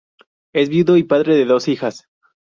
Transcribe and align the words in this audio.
Es 0.55 0.69
viudo 0.69 0.97
y 0.97 1.03
padre 1.03 1.35
de 1.35 1.45
dos 1.45 1.67
hijas. 1.67 2.05